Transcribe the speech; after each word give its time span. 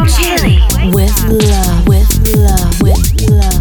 Love, 0.00 0.94
with 0.94 1.12
love, 1.28 1.86
with 1.86 2.34
love, 2.34 2.80
with 2.80 3.30
love. 3.30 3.59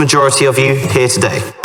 Majority 0.00 0.46
of 0.46 0.58
you 0.58 0.74
here 0.74 1.08
today? 1.08 1.59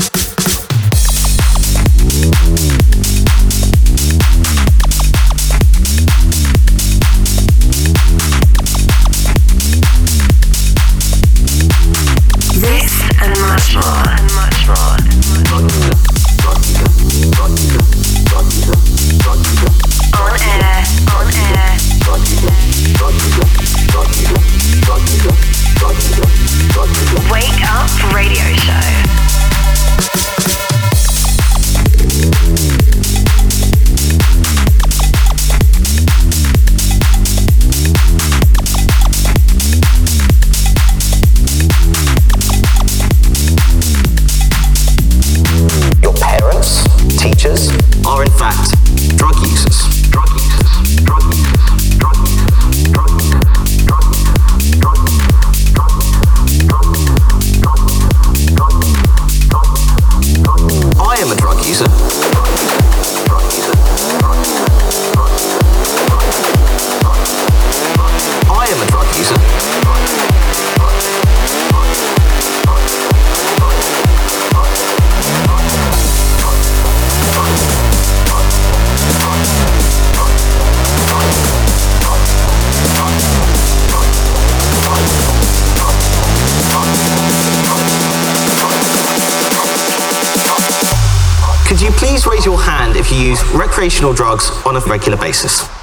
Recreational 93.95 94.13
drugs 94.13 94.51
on 94.65 94.75
a 94.75 94.79
regular 94.81 95.17
basis. 95.17 95.74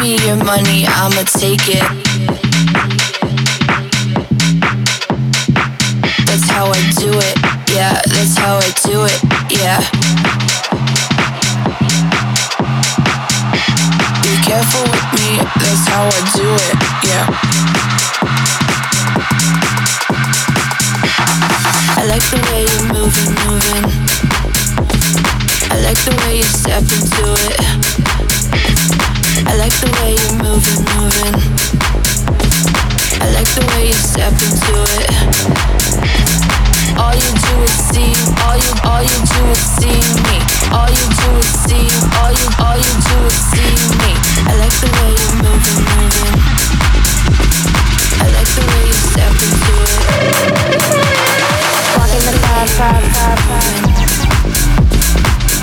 Me 0.00 0.16
your 0.26 0.36
money, 0.44 0.86
I'ma 0.86 1.24
take 1.24 1.68
it. 1.68 1.84
That's 6.24 6.48
how 6.48 6.66
I 6.66 6.80
do 6.96 7.10
it, 7.12 7.36
yeah, 7.68 8.00
that's 8.06 8.36
how 8.38 8.56
I 8.56 8.70
do 8.84 9.04
it, 9.04 9.20
yeah. 9.50 9.80
Be 14.22 14.32
careful 14.48 14.84
with 14.88 15.08
me, 15.16 15.28
that's 15.60 15.84
how 15.88 16.08
I 16.08 16.20
do 16.34 16.48
it, 16.66 16.76
yeah. 17.04 17.26
I 21.96 22.04
like 22.06 22.24
the 22.30 22.38
way 22.48 22.62
you're 22.70 22.88
moving, 22.94 23.32
moving. 23.44 23.84
I 25.70 25.76
like 25.82 26.00
the 26.04 26.12
way 26.24 26.38
you 26.38 26.44
step 26.44 26.82
into 26.82 27.24
it. 27.48 28.19
I 29.50 29.56
like 29.56 29.74
the 29.82 29.90
way 29.98 30.14
you're 30.14 30.38
moving, 30.46 30.78
moving. 30.94 31.34
I 33.18 33.26
like 33.34 33.50
the 33.50 33.66
way 33.74 33.88
you 33.90 33.98
step 33.98 34.30
into 34.30 34.78
it. 34.94 35.10
All 36.94 37.10
you 37.18 37.30
do 37.34 37.54
is 37.66 37.74
see, 37.90 38.14
all 38.46 38.54
you, 38.54 38.70
all 38.86 39.02
you 39.02 39.18
do 39.26 39.42
is 39.50 39.58
see 39.74 39.98
me. 40.30 40.38
All 40.70 40.86
you 40.86 41.02
do 41.02 41.28
is 41.42 41.50
see, 41.66 41.82
all 42.22 42.30
you, 42.30 42.46
all 42.62 42.78
you 42.78 42.94
do 43.10 43.16
is 43.26 43.38
see 43.50 43.74
me. 43.98 44.14
I 44.46 44.54
like 44.54 44.76
the 44.78 44.86
way 44.86 45.18
you're 45.18 45.42
moving, 45.42 45.82
moving. 45.98 46.38
I 48.22 48.30
like 48.30 48.50
the 48.54 48.62
way 48.70 48.82
you 48.86 48.98
step 49.10 49.34
into 49.34 49.74
it. 49.82 50.14
Walk 51.98 52.12
in 52.14 52.22
the 52.22 52.38
club, 52.38 52.68
club, 52.78 53.02
club, 53.02 53.38
club. 53.50 54.09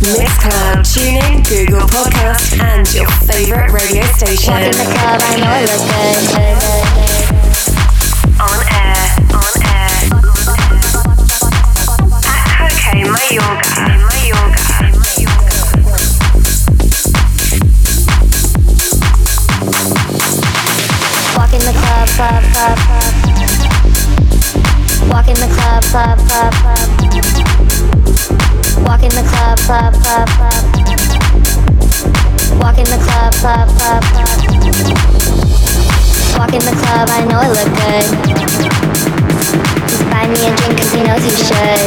Mixcloud, 0.00 0.80
TuneIn, 0.80 1.44
Google 1.46 1.86
Podcast, 1.86 2.58
and 2.58 2.88
your 2.94 3.06
favorite 3.28 3.70
radio 3.70 4.02
Walk 4.02 4.16
station. 4.16 4.54
in 4.56 4.70
the 4.72 4.84
club, 4.96 5.20
I 5.20 5.36
know 5.36 5.50
I 5.52 5.60
look 5.68 5.84
good. 5.84 6.24
On 8.40 8.60
air, 8.72 8.96
on 9.36 9.60
air. 9.68 9.92
At 12.24 12.72
Coke 12.80 13.04
Mayorga, 13.12 14.00
Mayorga. 14.08 14.64
Walk 21.36 21.52
in 21.52 21.60
the 21.60 21.72
club, 21.76 22.08
club, 22.08 22.42
club, 22.54 22.78
club. 22.88 23.12
Walk 25.10 25.28
in 25.28 25.34
the 25.36 25.48
club, 25.54 25.82
club, 25.84 26.18
club, 26.26 26.52
club. 26.54 27.59
Walk 28.84 29.02
in 29.02 29.10
the 29.10 29.22
club, 29.28 29.58
club, 29.58 29.94
club, 29.94 30.28
club. 30.28 30.64
Walk 32.60 32.78
in 32.78 32.84
the 32.84 32.98
club, 33.04 33.32
club, 33.34 33.68
club, 33.76 34.02
club. 34.02 34.30
Walk 36.36 36.52
in 36.54 36.62
the 36.64 36.74
club, 36.80 37.08
I 37.10 37.24
know 37.28 37.38
I 37.38 37.48
look 37.48 37.70
good. 37.76 38.06
Just 39.88 40.04
buy 40.10 40.26
me 40.26 40.40
a 40.40 40.50
he 40.90 41.02
knows 41.04 41.24
should. 41.46 41.80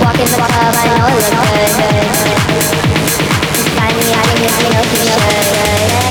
Walk 0.00 0.18
in 0.18 0.28
the 0.28 0.36
club, 0.36 0.74
I 0.74 0.88
know 0.96 1.06
I 1.06 1.16
look 1.20 1.36
good. 1.44 2.06
Just 3.52 3.70
buy 3.76 3.90
me 3.92 4.04
a 4.12 4.20
he 4.56 4.68
knows 4.70 4.90
should. 5.04 6.05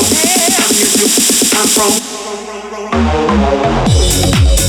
From, 0.00 1.60
I'm 1.60 1.68
from. 4.46 4.59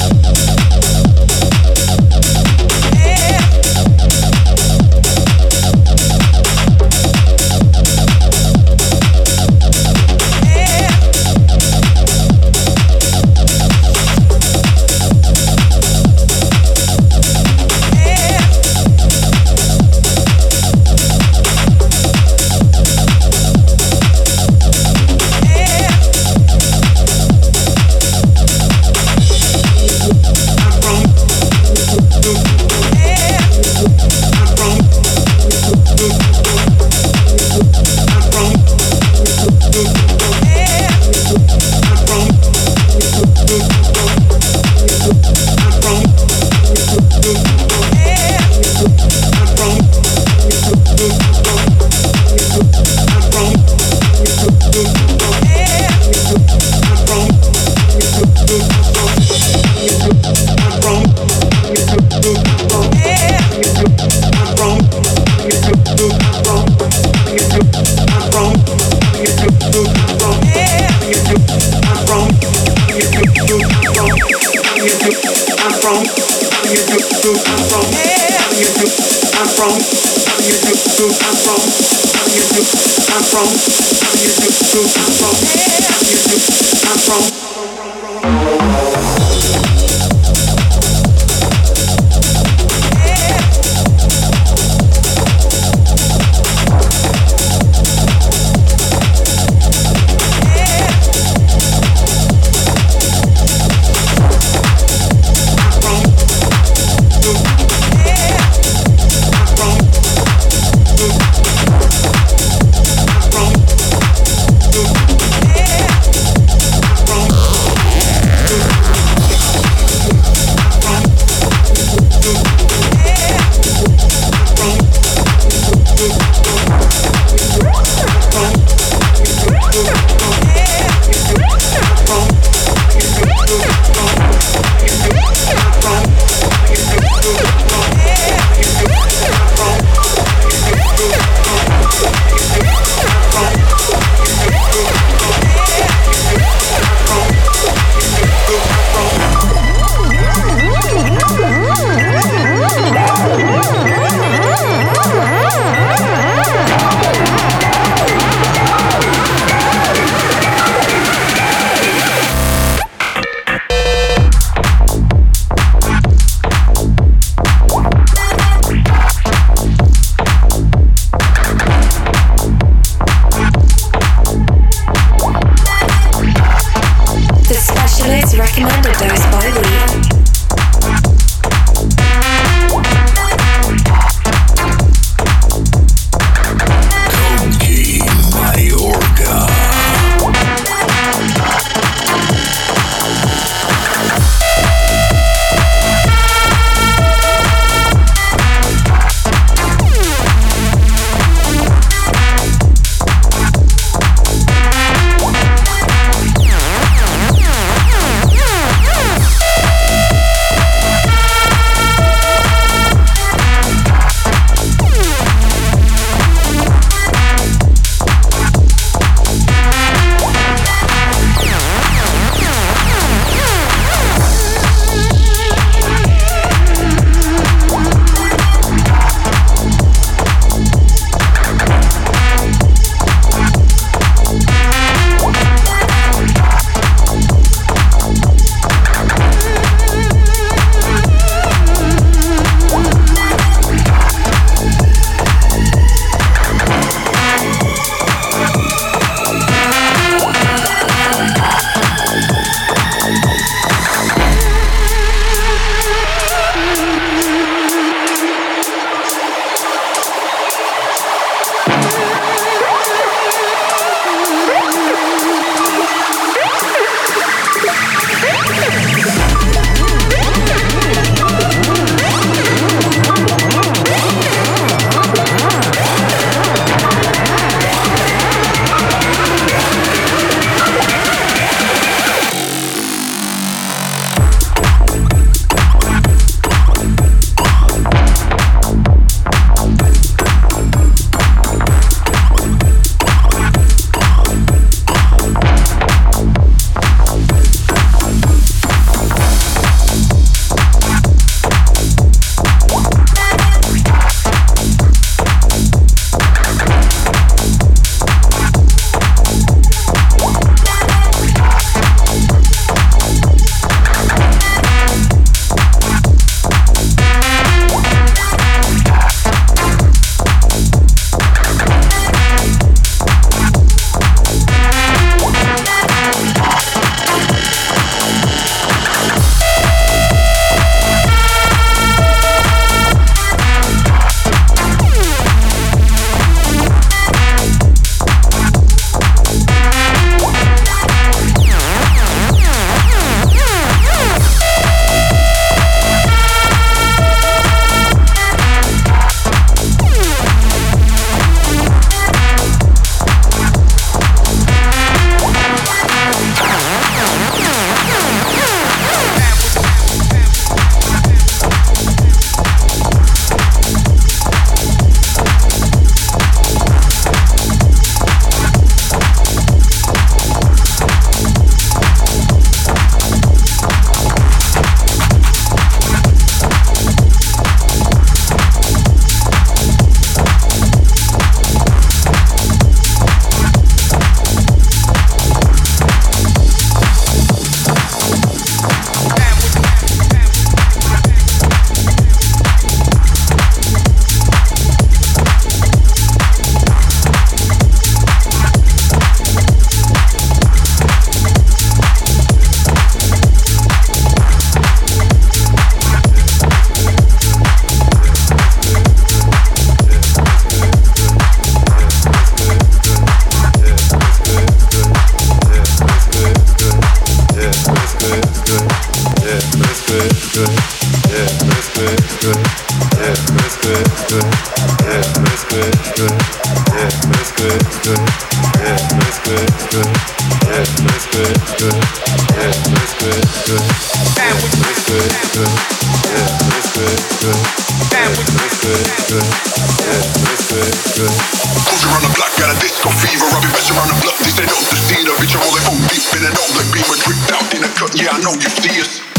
Cruise 441.68 441.84
the 441.84 442.12
block, 442.16 442.32
got 442.40 442.50
a 442.50 442.58
disco 442.60 442.90
fever. 442.90 443.28
I 443.28 443.40
be 443.44 443.52
best 443.52 443.72
around 443.72 443.90
the 443.92 444.00
block, 444.02 444.18
this 444.24 444.40
ain't 444.40 444.52
up 444.52 444.58
the 444.58 444.78
bitch, 445.20 445.36
I'm 445.36 445.44
all 445.44 445.54
that 445.54 445.66
OD, 445.68 445.92
spinning 446.00 446.34
up 446.34 446.50
like 446.56 446.70
beaver, 446.74 446.98
dripped 447.04 447.32
out 447.32 447.48
in 447.54 447.62
the 447.62 447.72
cut. 447.78 447.92
Yeah, 448.00 448.16
I 448.16 448.22
know 448.22 448.34
you 448.34 448.50
see 448.50 448.82
us. 448.82 449.11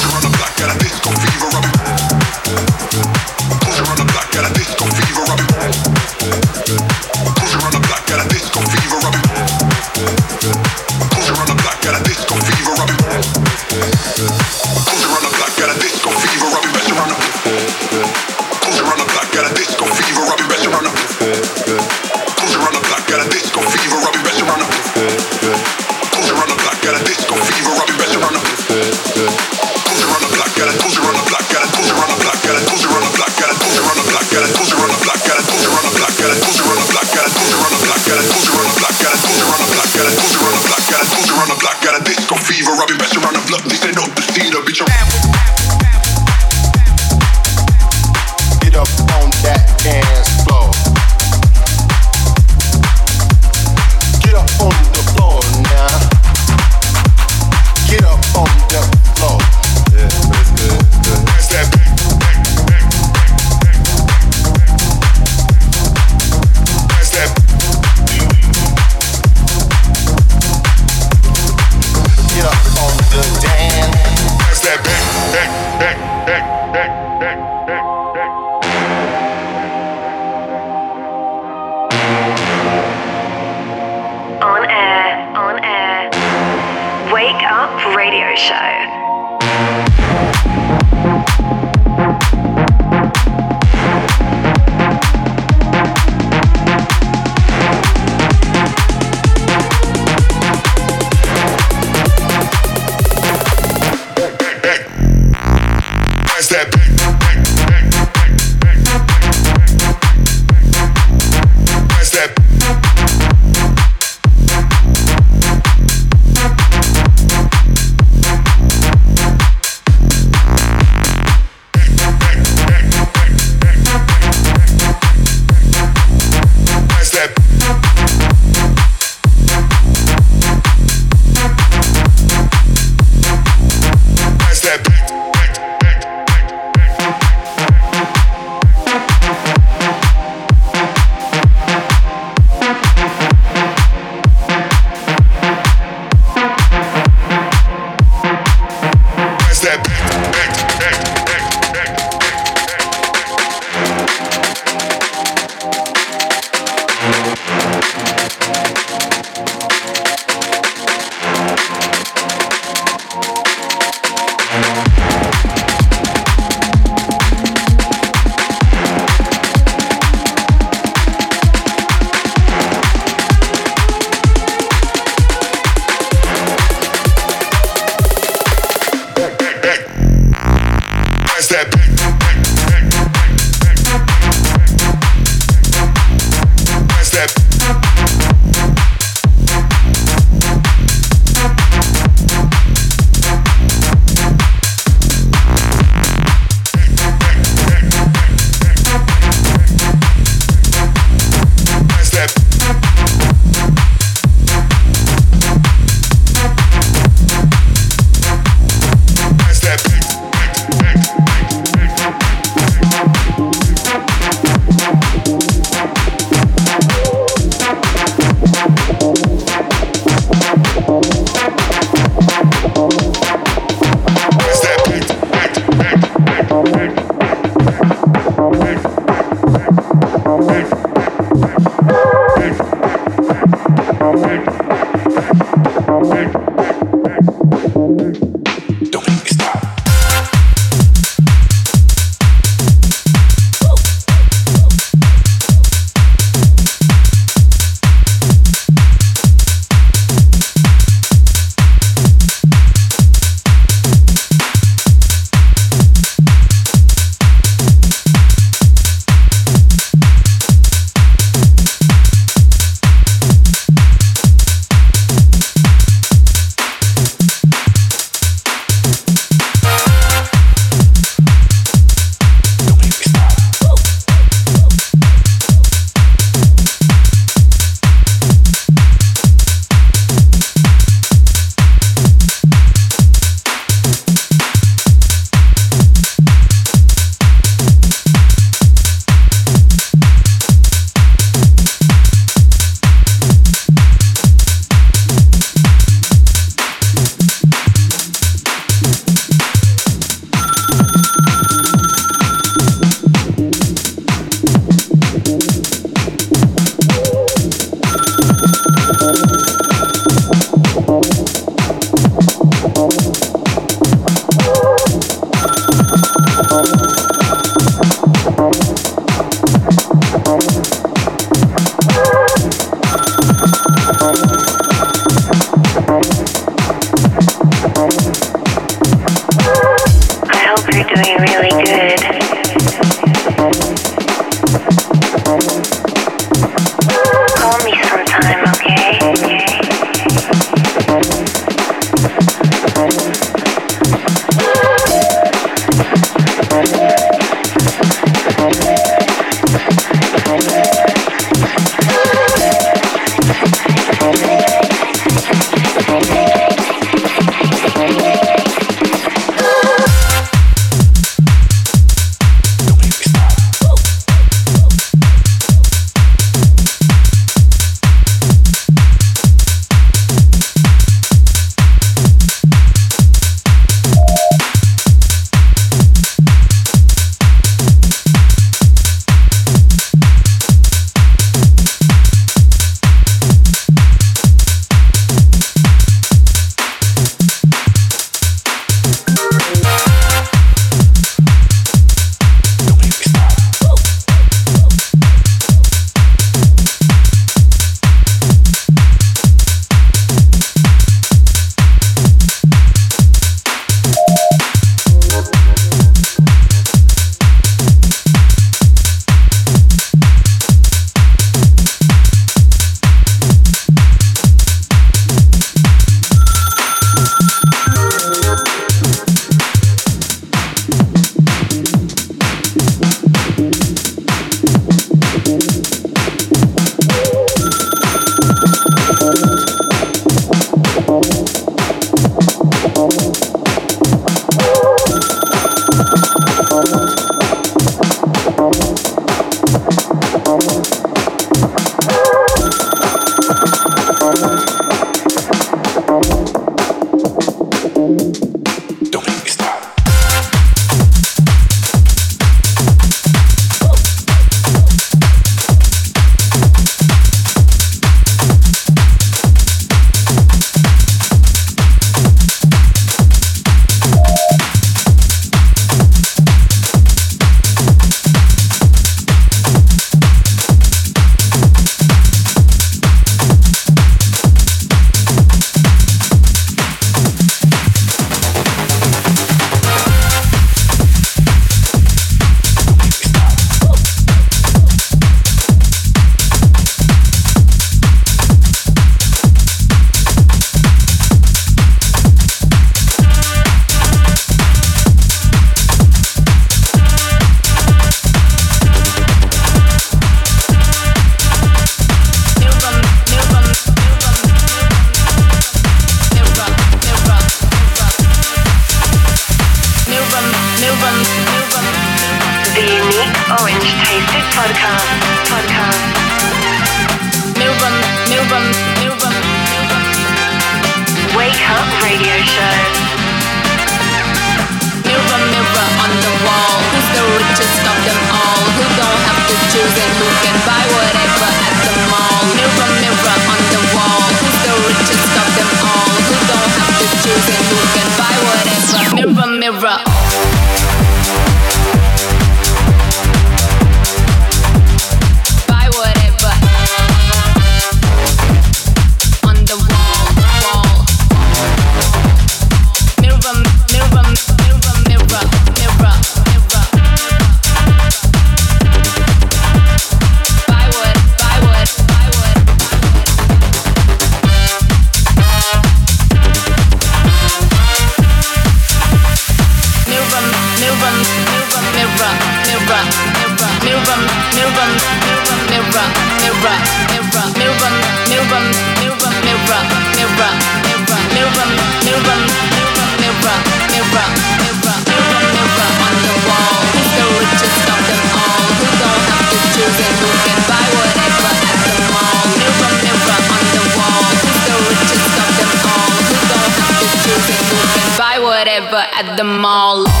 At 599.01 599.17
them 599.17 599.43
all. 599.43 600.00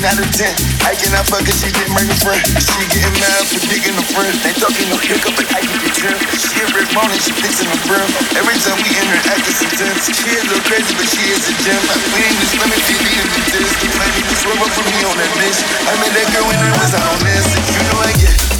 nine 0.00 0.16
out 0.16 0.24
of 0.24 0.32
ten. 0.32 0.52
I 0.84 0.96
cannot 0.96 1.28
fuck 1.28 1.44
her, 1.44 1.52
she 1.52 1.68
didn't 1.68 1.92
make 1.92 2.08
a 2.08 2.18
friend. 2.24 2.40
She 2.56 2.80
getting 2.88 3.16
mad 3.20 3.44
for 3.48 3.60
picking 3.68 3.96
a 3.96 4.04
friend. 4.12 4.32
They 4.40 4.52
talking 4.56 4.88
no 4.88 4.96
pickup, 4.96 5.36
but 5.36 5.46
I 5.52 5.60
can 5.60 5.76
get 5.76 5.92
trim. 5.92 6.16
She 6.40 6.56
a 6.60 6.66
red 6.72 6.88
she 7.20 7.32
fixing 7.36 7.68
a 7.68 7.78
brim. 7.84 8.08
Every 8.36 8.56
time 8.64 8.80
we 8.80 8.88
interact, 8.88 9.44
it's 9.44 9.60
intense. 9.60 10.08
She 10.08 10.30
a 10.32 10.42
little 10.48 10.64
crazy, 10.64 10.92
but 10.96 11.08
she 11.08 11.22
is 11.28 11.44
a 11.48 11.54
gem. 11.64 11.82
We 12.16 12.20
ain't 12.24 12.38
just 12.40 12.56
limit, 12.56 12.80
she 12.88 12.94
needed 12.96 13.28
to 13.28 13.42
this. 13.52 13.68
Might 14.00 14.12
need 14.16 14.28
to 14.28 14.36
swerve 14.40 14.62
up 14.64 14.72
for 14.72 14.84
me 14.88 14.98
on 15.04 15.16
that 15.20 15.30
bitch. 15.36 15.60
I 15.84 15.92
met 16.00 16.12
that 16.16 16.28
girl 16.32 16.44
when 16.48 16.56
I 16.56 16.70
was 16.80 16.92
out 16.96 17.04
on 17.04 17.20
this. 17.24 17.46
You 17.68 17.80
know 17.84 17.98
I 18.00 18.12
get. 18.16 18.59